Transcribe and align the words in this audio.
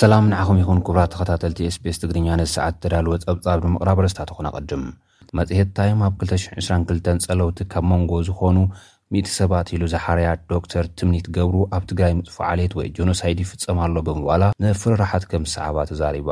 ሰላም 0.00 0.24
ንዓኹም 0.32 0.58
ይኹን 0.60 0.78
ክቡራት 0.86 1.10
ተኸታተልቲ 1.12 1.58
spስ 1.74 1.96
ትግርኛ 2.02 2.28
ነዚ 2.40 2.48
ሰዓት 2.56 2.74
ዘዳልዎ 2.84 3.14
ጸብጻብ 3.24 3.58
ንምቕራብ 3.66 3.98
ርስታት 4.04 4.30
ኹነ 4.36 4.46
ቐድም 4.54 4.84
መጽሄታዮም 5.38 6.00
ኣብ 6.06 6.14
222 6.22 7.10
ጸለውቲ 7.24 7.58
ካብ 7.72 7.84
መንጎ 7.90 8.12
ዝዀኑ 8.28 8.58
10ቲ 9.18 9.28
ሰባት 9.40 9.68
ኢሉ 9.76 9.82
ዛሓርያ 9.94 10.28
ዶክተር 10.54 10.86
ትምኒት 11.00 11.28
ገብሩ 11.36 11.56
ኣብ 11.78 11.84
ትግራይ 11.92 12.14
ምጽፉዓሌየት 12.20 12.74
ወይ 12.80 12.88
ጆኖሳይድ 12.98 13.40
ይፍጸም 13.44 13.80
ኣሎ 13.86 13.94
ብምባእላ 14.08 14.46
ንፍርራሓት 14.64 15.26
ከም 15.32 15.44
ዚሰዕባ 15.50 15.76
ተዛሪባ 15.90 16.30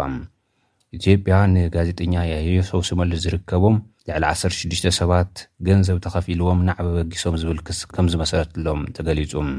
ኢትዮጵያ 0.98 1.34
ንጋዜጠኛ 1.57 2.14
የህዮሰውስመሊ 2.32 3.12
ዚርከቦም 3.27 3.77
ልዕሊ 4.09 4.25
16 4.32 4.91
ሰባት 5.00 5.32
ገንዘብ 5.68 5.96
ተኸፍኢልዎም 6.07 6.61
ናዕብ 6.71 6.89
በጊሶም 6.98 7.37
ዚብልክስ 7.43 7.80
ከም 7.96 8.07
ዝመሰረትሎም 8.14 8.82
ተገሊጹም 8.98 9.50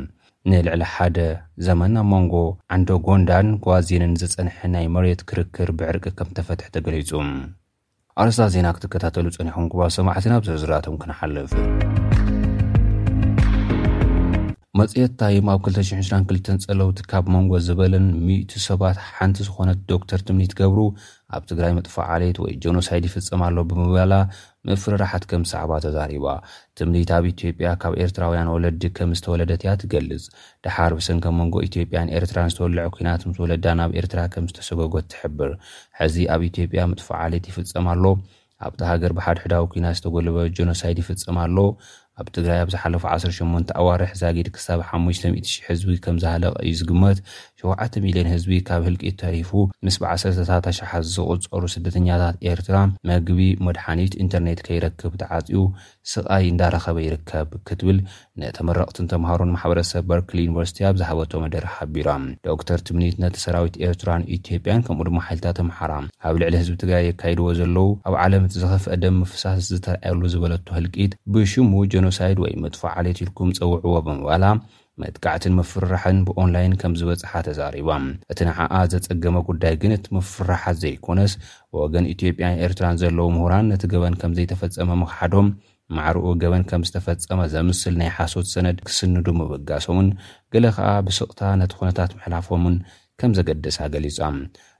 ንልዕሊ 0.51 0.83
1ደ 0.95 1.19
ዘመን 1.67 1.93
ኣብ 2.01 2.05
መንጎ 2.13 2.33
ኣንደ 2.75 2.89
ጎንዳን 3.07 3.47
ጓዋዚንን 3.63 4.13
ዝፀንሐ 4.21 4.57
ናይ 4.75 4.85
መሬት 4.97 5.21
ክርክር 5.31 5.69
ብዕርቂ 5.79 6.05
ከም 6.19 6.29
ተፈትሕ 6.39 6.69
ተገሊጹ 6.77 7.09
ኣርስታት 8.23 8.51
ዜና 8.55 8.67
ክትከታተሉ 8.77 9.25
ጸኒኹም 9.37 9.67
ጉባኣ 9.73 9.89
ሰማዕትን 9.97 10.35
ኣብስዝራቶም 10.37 10.95
ክነሓልፍ 11.03 11.51
መፅየትታይም 14.79 15.47
ኣብ 15.51 15.59
222 15.67 16.65
ፀለውቲ 16.69 16.97
ካብ 17.11 17.25
መንጎ 17.35 17.51
ዝበለን 17.67 18.05
ም 18.25 18.27
ሰባት 18.65 18.97
ሓንቲ 19.13 19.37
ዝኾነት 19.47 19.79
ዶክተር 19.91 20.19
ትምኒት 20.27 20.51
ገብሩ 20.59 20.79
ኣብ 21.35 21.43
ትግራይ 21.49 21.71
ምጥፋዓሌት 21.77 22.37
ወይ 22.43 22.53
ጀኖሳይድ 22.63 23.05
ይፍፀም 23.09 23.41
ኣሎ 23.47 23.57
ብምበላ 23.69 24.13
መፍርራሓት 24.69 25.23
ከም 25.31 25.43
ሰዕባ 25.51 25.71
ተዛሪባ 25.85 26.25
ትምኒት 26.79 27.11
ኣብ 27.17 27.25
ኢትዮጵያ 27.33 27.67
ካብ 27.83 27.93
ኤርትራውያን 28.03 28.51
ወለዲ 28.55 28.83
ከም 28.97 29.13
ዝተወለደት 29.19 29.61
እያ 29.65 29.73
ትገልፅ 29.83 30.25
ድሓር 30.67 30.93
ብሰንከ 30.99 31.25
መንጎ 31.41 31.55
ኢትዮጵያን 31.69 32.11
ኤርትራን 32.19 32.51
ዝተወልዐ 32.55 32.85
ኩናት 32.97 33.23
ምስ 33.29 33.39
ወለዳ 33.43 33.65
ናብ 33.81 33.93
ኤርትራ 34.01 34.19
ከም 34.35 34.47
ዝተሰገጎት 34.51 35.07
ትሕብር 35.13 35.53
ሕዚ 36.01 36.17
ኣብ 36.35 36.43
ኢትዮጵያ 36.51 36.83
ምጥፋዓሌት 36.93 37.47
ይፍፀም 37.51 37.87
ኣሎ 37.95 38.05
ኣብቲ 38.67 38.81
ሃገር 38.91 39.11
ብሓድሕዳዊ 39.17 39.63
ኩናት 39.71 39.95
ዝተጎልበ 39.97 40.37
ጀኖሳይድ 40.57 40.99
ይፍፅም 41.01 41.37
ኣሎ 41.45 41.57
ኣብ 42.21 42.27
ትግራይ 42.35 42.59
ኣብ 42.63 42.69
ዝሓለፉ 42.73 43.03
18 43.13 43.71
ኣዋርሕ 43.81 44.11
ዛጊድ 44.21 44.47
ክሳብ 44.55 44.79
50000 44.91 45.49
ህዝቢ 45.67 45.95
ከም 46.05 46.15
ዝሃለቀ 46.23 46.53
እዩ 46.67 46.71
ዝግመት 46.79 47.17
7ሚልዮን 47.63 48.27
ህዝቢ 48.31 48.51
ካብ 48.67 48.81
ህልቂት 48.87 49.15
ተሪፉ 49.21 49.49
ምስ 49.85 49.95
ብ1ታታሽሓ 50.01 50.89
ዝቁፀሩ 51.15 51.63
ስደተኛታት 51.73 52.35
ኤርትራ 52.51 52.77
መግቢ 53.09 53.39
መድሓኒት 53.67 54.13
ኢንተርኔት 54.23 54.59
ከይረክብ 54.67 55.13
ተዓፂኡ 55.21 55.63
ስቃይ 56.13 56.45
እንዳረኸበ 56.51 56.97
ይርከብ 57.05 57.47
ክትብል 57.67 57.99
ነተመረቕትን 58.43 59.09
ተምሃሮን 59.13 59.53
ማሕበረሰብ 59.55 60.03
በርክሊ 60.11 60.37
ዩኒቨርሲቲ 60.47 60.81
ኣብዝሃበቶ 60.91 61.31
መደረ 61.45 61.65
ሓቢሮም 61.75 62.25
ዶክተር 62.49 62.79
ትምኒት 62.89 63.15
ነቲ 63.25 63.35
ሰራዊት 63.45 63.77
ኤርትራን 63.89 64.27
ኢትዮጵያን 64.37 64.83
ከምኡ 64.89 65.07
ድማ 65.11 65.21
ሓይልታት 65.29 65.59
ኣምሓራ 65.65 65.93
ኣብ 66.29 66.35
ልዕሊ 66.43 66.53
ህዝቢ 66.61 66.75
ትግራይ 66.85 67.03
የካይድዎ 67.09 67.47
ዘለው 67.61 67.89
ኣብ 68.09 68.13
ዓለምእቲ 68.25 68.55
ዝኸፍአ 68.65 68.95
ደም 69.05 69.17
ምፍሳስ 69.23 69.61
ዝተርኣየሉ 69.75 70.21
ዝበለቱ 70.35 70.67
ህልቂት 70.79 71.13
ብሽሙ 71.35 71.71
ጆ 71.93 72.05
ድ 72.37 72.39
ወይ 72.43 72.51
ምጥፎ 72.63 72.81
ዓልት 72.97 73.17
ኢልኩም 73.23 73.49
ፀውዕዎ 73.57 73.95
ብምባላ 74.07 74.45
መጥካዕትን 75.01 75.53
ምፍራሕን 75.59 76.17
ብኦንላይን 76.27 76.73
ከም 76.81 76.93
ዝበፅሓ 76.99 77.31
ተዛሪባ 77.47 77.89
እቲ 78.31 78.39
ንዓዓ 78.47 78.73
ዘፀገመ 78.91 79.35
ጉዳይ 79.49 79.73
ግን 79.81 79.91
እቲ 79.97 80.05
ምፍራሓት 80.17 80.77
ዘይኮነስ 80.83 81.33
ወገን 81.79 82.07
ኢትጵያን 82.13 82.59
ኤርትራን 82.67 82.99
ዘለዉ 83.01 83.25
ምሁራን 83.35 83.67
ነቲ 83.71 83.83
ገበን 83.93 84.15
ከም 84.21 84.31
ዘይተፈፀመ 84.37 84.89
ምክሓዶም 85.03 85.49
ማዕርኡ 85.97 86.25
ገበን 86.43 86.63
ከም 86.71 86.81
ዝተፈፀመ 86.87 87.41
ዘምስል 87.55 87.93
ናይ 88.01 88.09
ሓሶት 88.17 88.47
ሰነድ 88.53 88.79
ክስንዱ 88.87 89.27
ምብጋሶምን 89.39 90.09
ገለ 90.55 90.65
ከዓ 90.77 90.89
ብስቕታ 91.09 91.41
ነቲ 91.61 91.73
ኩነታት 91.81 92.11
ምሕላፎምን 92.17 92.77
ከም 93.21 93.31
ዘገድሳ 93.37 93.77
ገሊፆም 93.93 94.35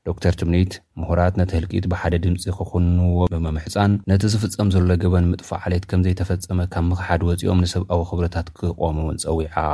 ዶክተር 0.09 0.34
ትምኒት 0.41 0.73
ምሁራት 1.00 1.34
ነቲ 1.40 1.51
ህልቂት 1.57 1.85
ብሓደ 1.91 2.13
ድምፂ 2.25 2.41
ክኽንዎ 2.57 3.18
ብመምሕፃን 3.34 3.91
ነቲ 4.12 4.23
ዝፍጸም 4.34 4.69
ዘሎ 4.75 4.90
ገበን 5.03 5.29
ምጥፋዓሌት 5.31 5.85
ከም 5.91 6.01
ዘይተፈፀመ 6.06 6.59
ካብ 6.73 6.85
ምኽሓድ 6.91 7.22
ወፂኦም 7.29 7.62
ንሰብኣዊ 7.66 8.01
ክብረታት 8.12 8.47
ክቖሙ 8.59 8.97
ውን 9.07 9.17
ፀዊዓ 9.25 9.66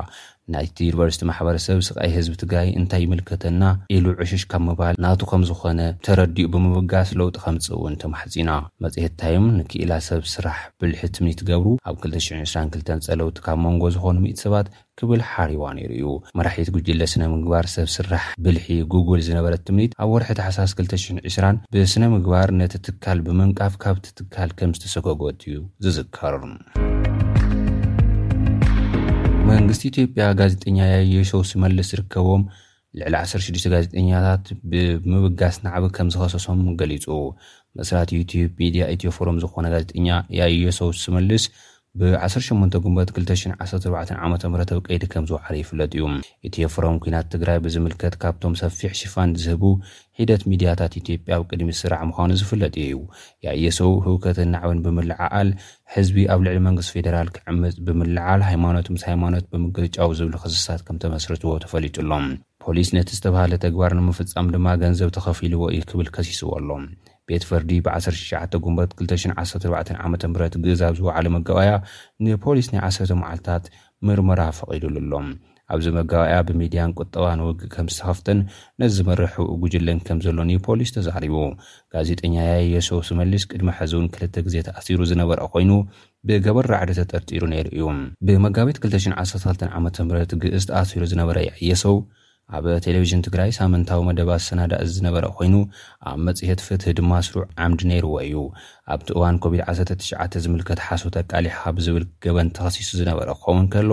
ናይቲ 0.53 0.77
ዩኒቨርሲቲ 0.87 1.23
ማሕበረሰብ 1.29 1.77
ስቃይ 1.87 2.09
ህዝቢ 2.15 2.33
ትግራይ 2.43 2.69
እንታይ 2.79 3.01
ይምልከተና 3.05 3.63
ኢሉ 3.95 4.05
ዕሽሽ 4.23 4.43
ካብ 4.51 4.61
ምባል 4.67 4.95
ናቱ 5.03 5.19
ከም 5.29 5.43
ዝኾነ 5.49 5.81
ተረዲኡ 6.05 6.47
ብምብጋስ 6.53 7.09
ለውጢ 7.19 7.37
ከምፅእእውን 7.45 7.95
ተማሕጺና 8.01 8.51
መጽሄታዮም 8.85 9.45
ንክኢላ 9.59 9.93
ሰብ 10.09 10.23
ስራሕ 10.33 10.57
ብልሒ 10.83 10.99
ትምኒት 11.17 11.41
ገብሩ 11.49 11.69
ኣብ 11.91 11.95
222 12.07 13.07
ፀለውቲ 13.09 13.37
ካብ 13.47 13.59
መንጎ 13.67 13.83
ዝኾኑ 13.97 14.17
ሚኢት 14.25 14.41
ሰባት 14.45 14.67
ክብል 15.01 15.21
ሓሪዋ 15.31 15.63
ነይሩ 15.77 15.91
እዩ 15.99 16.07
መራሒት 16.39 16.67
ግጅለ 16.77 17.01
ስነ 17.13 17.23
ምግባር 17.35 17.65
ሰብ 17.75 17.87
ስራሕ 17.97 18.25
ብልሒ 18.45 18.67
ጉግል 18.93 19.23
ዝነበረት 19.27 19.63
ትምኒት 19.69 19.95
ኣብ 20.05 20.11
ወርሒቲ 20.15 20.39
ሓሳስ 20.47 20.73
20020 20.83 21.59
ብስነ 21.75 22.03
ምግባር 22.15 22.49
ነቲ 22.61 22.75
ትካል 22.87 23.21
ብምንቃፍ 23.29 23.75
ካብቲ 23.85 24.07
ትካል 24.19 24.51
ከም 24.59 24.73
ዝተሰገግት 24.77 25.41
እዩ 25.51 25.57
ዝዝከር 25.85 26.35
መንግስቲ 29.51 29.81
ኢትዮጵያ 29.91 30.23
ጋዜጠኛ 30.39 30.77
ያዮሰው 30.89 31.41
ስመልስ 31.51 31.87
ዝርከቦም 31.93 32.43
ልዕሊ 32.99 33.13
16ዱሽተ 33.21 33.67
ጋዜጠኛታት 33.73 34.45
ብምብጋስ 34.71 35.55
ናዕቢ 35.65 35.85
ከም 35.95 36.07
ዝኸሰሶም 36.13 36.59
ገሊፁ 36.79 37.05
መስራት 37.79 38.07
ትዮጵድያ 38.11 38.83
ኢትዮፈሮም 38.95 39.39
ዝኮነ 39.43 39.65
ጋዜጠኛ 39.73 40.07
ያዮሰው 40.39 40.89
መልስ 41.17 41.45
ብ18 42.01 42.75
ጉንበት 42.83 43.09
214ዓ 43.15 44.15
ም 44.53 44.57
ኣብ 44.61 44.79
ቀይዲ 44.85 45.03
ከም 45.13 45.23
ዝውዕለ 45.29 45.55
ይፍለጥ 45.59 45.91
እዩ 45.97 46.05
እትየ 46.47 46.65
ፍሮም 46.73 46.95
ኩናት 47.03 47.25
ትግራይ 47.33 47.57
ብዝምልከት 47.65 48.13
ካብቶም 48.21 48.53
ሰፊሕ 48.61 48.91
ሽፋን 48.99 49.29
ዝህቡ 49.43 49.63
ሒደት 50.19 50.43
ሚድያታት 50.51 50.93
ኢትዮጵያ 51.01 51.35
ብ 51.41 51.45
ቅድሚ 51.51 51.69
ስራዕ 51.81 52.01
ምዃኑ 52.11 52.29
ዝፍለጥ 52.41 52.73
ዩ 52.77 52.85
እዩ 52.85 53.01
የየሰው 53.47 53.93
ህውከትን 54.07 54.49
ናዕብን 54.55 54.81
ብምላዓኣል 54.85 55.51
ሕዝቢ 55.95 56.17
ኣብ 56.35 56.41
ልዕሊ 56.47 56.59
መንግስት 56.69 56.91
ፌደራል 56.95 57.29
ክዕምፅ 57.35 57.77
ብምላዓል 57.89 58.41
ሃይማኖት 58.49 58.89
ምስ 58.95 59.05
ሃይማኖት 59.11 59.45
ብምግልጫዊ 59.53 60.11
ዝብሉ 60.21 60.35
ክስሳት 60.45 60.83
ከም 60.89 60.99
ተመስረትዎ 61.05 61.53
ተፈሊጡ 61.65 61.95
ኣሎም 62.07 62.25
ፖሊስ 62.65 62.89
ነቲ 62.97 63.09
ዝተባሃለ 63.19 63.53
ተግባር 63.67 63.93
ንምፍፃም 64.01 64.49
ድማ 64.55 64.67
ገንዘብ 64.85 65.11
ተኸፊ 65.19 65.41
ልዎ 65.55 65.61
እዩ 65.75 65.83
ክብል 65.91 66.09
ከሲስዎ 66.17 66.51
ኣሎ 66.59 66.69
ቤትፈርዲ 67.29 67.71
ብ19 67.85 68.55
ጉንበት 68.63 68.91
214ዓ 69.05 70.05
ም 70.11 70.15
ግእዝ 70.67 70.81
ኣብ 70.89 70.95
ዝወዕለ 70.99 71.27
መጋብያ 71.37 71.71
ንፖሊስ 72.25 72.67
ናይ 72.73 72.81
1 72.91 73.17
መዓልትታት 73.23 73.65
ምርመራ 74.07 74.41
ፈቒዱሉ 74.59 74.95
ኣሎም 75.01 75.27
ኣብዚ 75.73 75.85
መጋባያ 75.97 76.37
ብሚድያን 76.47 76.91
ቁጠባ 76.99 77.25
ንውግእ 77.39 77.69
ከም 77.73 77.87
ዝተኸፍተን 77.93 78.39
ነ 78.79 78.89
ዝመርሑ 78.95 79.35
ጉጅለን 79.61 79.99
ከም 80.07 80.17
ዘሎኒ 80.25 80.51
ፖሊስ 80.65 80.89
ተዛሪቡ 80.95 81.35
ጋዜጠኛ 81.93 82.35
የየሶ 82.63 82.89
ስመልስ 83.09 83.43
ቅድሚ 83.51 83.69
ሕዝን 83.77 84.05
ክልተ 84.15 84.35
ግዜ 84.47 84.55
ተኣሲሩ 84.67 84.99
ዝነበረ 85.11 85.39
ኮይኑ 85.53 85.71
ብገበራዕደ 86.29 86.91
ተጠርጢሩ 86.99 87.43
ነይሩ 87.53 87.69
እዩ 87.77 87.85
ብመጋቢት 88.29 88.79
212ዓም 88.87 89.87
ግእዝ 90.43 90.65
ተኣሲሩ 90.71 91.03
ዝነበረ 91.13 91.37
ይዕየሰው 91.47 91.95
ኣብ 92.57 92.65
ቴሌቭዥን 92.85 93.21
ትግራይ 93.25 93.49
ሳምንታዊ 93.57 93.99
መደባት 94.09 94.41
ሰናዳ 94.47 94.73
እዚ 94.85 94.91
ዝነበረ 94.97 95.25
ኮይኑ 95.37 95.55
ኣብ 96.09 96.17
መጽሄት 96.27 96.59
ፍትህ 96.65 96.93
ድማ 96.99 97.11
ስሩዕ 97.27 97.45
ዓምዲ 97.65 97.81
ነይርዎ 97.91 98.15
እዩ 98.25 98.35
ኣብቲ 98.93 99.07
እዋን 99.17 99.37
ኮቪድ-19 99.43 100.35
ዝምልከት 100.43 100.79
ሓሶት 100.87 101.15
ኣቃሊሕካ 101.21 101.63
ብዝብል 101.77 102.05
ገበን 102.25 102.49
ተኸሲሱ 102.57 102.89
ዝነበረ 102.99 103.29
ክኸውን 103.43 103.65
ከሎ 103.75 103.91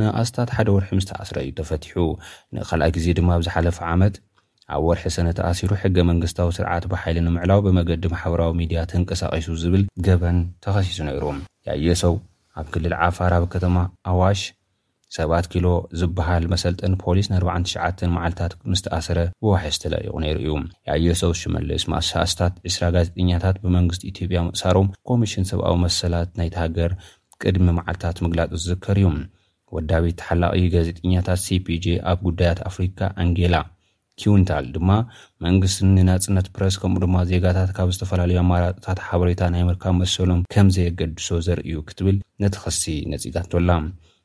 ንኣስታት 0.00 0.52
ሓደ 0.56 0.68
ወርሒ 0.76 0.90
ምስኣስረ 0.98 1.36
እዩ 1.46 1.52
ተፈቲሑ 1.60 1.96
ንኻልኣ 2.58 2.88
ግዜ 2.96 3.06
ድማ 3.20 3.30
ኣብዝሓለፈ 3.38 3.78
ዓመት 3.94 4.16
ኣብ 4.76 4.84
ወርሒ 4.88 5.04
ሰነተኣሲሩ 5.16 5.72
ሕገ 5.82 5.96
መንግስታዊ 6.10 6.50
ስርዓት 6.58 6.86
በሓይሊ 6.92 7.18
ንምዕላው 7.26 7.60
ብመገዲ 7.66 8.04
ማሕበራዊ 8.14 8.52
ሚድያ 8.60 8.80
ትንቀሳቂሱ 8.92 9.50
ዝብል 9.64 9.82
ገበን 10.08 10.38
ተኸሲሱ 10.66 11.00
ነይሩ 11.10 11.24
የሰው 11.88 12.14
ኣብ 12.60 12.66
ክልል 12.74 12.92
ዓፋር 13.06 13.32
ብ 13.42 13.48
ከተማ 13.54 13.76
ኣዋሽ 14.12 14.40
ሰባት 15.16 15.44
ኪሎ 15.52 15.66
ዝበሃል 15.98 16.44
መሰልጠን 16.52 16.94
ፖሊስ 17.02 17.26
ን499 17.32 18.00
መዓልታት 18.14 18.52
ምስተኣሰረ 18.70 19.18
ብዋሒ 19.42 19.64
ዝተለኢቁ 19.74 20.14
ነይሩ 20.24 20.36
እዩ 20.42 20.54
የዮ 20.88 21.06
ሰው 21.20 21.30
ሽመልስ 21.40 21.84
ማእሳስታት 21.92 22.54
2ስራ 22.70 22.82
ጋዜጠኛታት 22.96 23.56
ብመንግስቲ 23.64 24.02
ኢትዮጵያ 24.12 24.40
መእሳሮም 24.48 24.88
ኮሚሽን 25.10 25.46
ሰብኣዊ 25.50 25.76
መሰላት 25.84 26.30
ናይተሃገር 26.40 26.92
ቅድሚ 27.44 27.66
መዓልታት 27.78 28.18
ምግላፅ 28.24 28.50
ዝዝከር 28.64 28.98
እዩ 29.02 29.08
ወዳቢት 29.76 30.16
ተሓላቂ 30.22 30.58
ጋዜጠኛታት 30.74 31.40
ሲፒጂ 31.46 31.86
ኣብ 32.10 32.18
ጉዳያት 32.28 32.60
ኣፍሪካ 32.70 32.98
ኣንጌላ 33.22 33.54
ኪውንታል 34.20 34.66
ድማ 34.74 34.90
መንግስት 35.44 35.78
ንናፅነት 35.94 36.46
ፕረስ 36.56 36.74
ከምኡ 36.82 37.00
ድማ 37.06 37.16
ዜጋታት 37.30 37.70
ካብ 37.76 37.88
ዝተፈላለዩ 37.94 38.38
ኣማራጥታት 38.42 38.98
ሓበሬታ 39.06 39.42
ናይ 39.54 39.64
ምርካብ 39.70 39.96
መሰሎም 40.02 40.40
ከምዘየገድሶ 40.54 41.26
ዘርእዩ 41.48 41.76
ክትብል 41.88 42.18
ነቲ 42.44 42.54
ክሲ 42.62 42.82
ነፂጋ 43.12 43.36
እተላ 43.46 43.70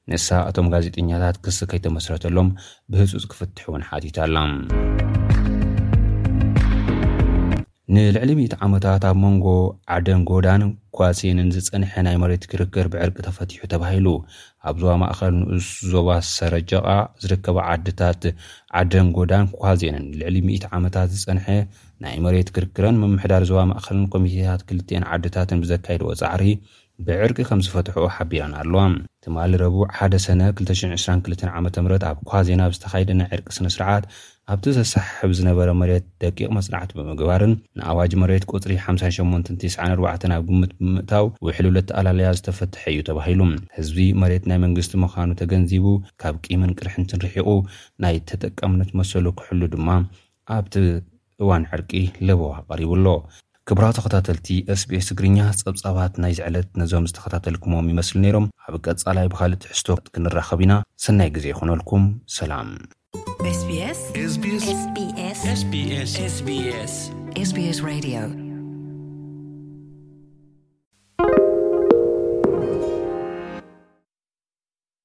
ንሳ 0.09 0.27
እቶም 0.49 0.67
ጋዜጠኛታት 0.73 1.35
ክስ 1.45 1.57
ከይተመስረተሎም 1.71 2.47
ብህፁፅ 2.91 3.23
ክፍትሕ 3.31 3.65
እውን 3.71 3.83
ሓቲቱ 3.89 4.15
ኣላ 4.23 4.35
ንልዕሊ 7.95 8.29
ሚኢት 8.39 8.53
ዓመታት 8.65 9.03
ኣብ 9.09 9.17
መንጎ 9.23 9.45
ዓደንጎዳን 9.95 10.61
ኳዜንን 10.97 11.49
ዝፀንሐ 11.55 11.93
ናይ 12.07 12.15
መሬት 12.23 12.43
ክርክር 12.51 12.85
ብዕርቂ 12.93 13.17
ተፈትሑ 13.27 13.59
ተባሂሉ 13.73 14.07
ኣብ 14.69 14.75
ዞባ 14.81 14.93
ማእኸል 15.01 15.33
ንእስ 15.41 15.67
ዞባ 15.93 16.07
ሰረጀቃ 16.35 16.87
ዝርከባ 17.23 17.57
ዓድታት 17.73 18.23
ዓደንጎዳን 18.81 19.45
ኳዜንን 19.61 20.05
ንልዕሊ 20.11 20.37
ምኢት 20.47 20.65
ዓመታት 20.79 21.11
ዝፀንሐ 21.19 21.47
ናይ 22.05 22.15
መሬት 22.27 22.51
ክርክረን 22.57 22.97
ምምሕዳር 23.03 23.45
ዞባ 23.51 23.61
ማእከልን 23.73 24.07
ኮሚቴታት 24.15 24.63
ክልትአን 24.69 25.05
ዓድታትን 25.13 25.61
ብዘካይድኦ 25.65 26.09
ፃዕሪ 26.23 26.45
ብዕርቂ 27.07 27.37
ከም 27.49 27.61
ዝፈትሕኦ 27.67 28.07
ሓቢረን 28.17 28.55
ኣለዋ 28.63 28.85
ትማሊ 29.25 29.51
ረቡእ 29.61 29.85
ሓደ 29.95 30.15
ሰነ 30.23 30.41
222 30.59 31.41
ዓ 31.57 31.83
ም 31.85 31.97
ኣብ 32.11 32.17
ኳ 32.29 32.39
ዜና 32.47 32.61
ብ 32.69 32.75
ዝተኻይደ 32.75 33.09
ናይ 33.19 33.27
ዕርቂ 33.35 33.47
ስነስርዓት 33.57 34.05
ኣብቲ 34.51 34.65
ተሳሓሕብ 34.77 35.31
ዝነበረ 35.37 35.67
መሬት 35.81 36.05
ደቂቕ 36.23 36.47
መፅናዕቲ 36.57 36.91
ብምግባርን 36.99 37.53
ንኣዋጅ 37.79 38.13
መሬት 38.21 38.47
ቁፅሪ 38.53 38.71
5894 38.85 40.25
ኣብ 40.37 40.41
ግምት 40.49 40.71
ብምእታው 40.79 41.27
ውሕሉ 41.47 41.67
ለተኣላለያ 41.77 42.31
ዝተፈትሐ 42.39 42.81
እዩ 42.93 43.01
ተባሂሉ 43.09 43.39
ህዝቢ 43.77 43.99
መሬት 44.23 44.45
ናይ 44.51 44.59
መንግስቲ 44.65 44.95
ምዃኑ 45.03 45.29
ተገንዚቡ 45.43 45.85
ካብ 46.23 46.37
ቂምን 46.47 46.73
ቅርሕንትንርሒቑ 46.79 47.49
ናይ 48.05 48.17
ተጠቀምነት 48.31 48.91
መሰሉ 49.01 49.27
ክሕሉ 49.41 49.61
ድማ 49.75 49.89
ኣብቲ 50.57 50.73
እዋን 51.43 51.65
ዕርቂ 51.75 51.91
ልበዋ 52.29 52.51
ቐሪቡ 52.73 52.91
ኣሎ 52.99 53.07
ክብራዊ 53.69 53.91
ተኸታተልቲ 53.97 54.47
sbስ 54.79 55.05
ትግርኛ 55.09 55.37
ጸብጻባት 55.59 56.13
ናይ 56.23 56.33
ዝዕለት 56.37 56.69
ነዞም 56.81 57.05
ዝተኸታተልኩሞም 57.09 57.89
ይመስሉ 57.93 58.15
ነይሮም 58.25 58.47
ኣብ 58.65 58.73
ቀጻላይ 58.87 59.27
ብካልት 59.33 59.61
ሕዝቶ 59.71 59.87
ክንራኸብ 60.13 60.59
ኢና 60.65 60.73
ሰናይ 61.05 61.29
ግዜ 61.35 61.45
ይኹነልኩም 61.53 62.03
ሰላምስስ 62.37 63.59
ዮ 68.45 68.50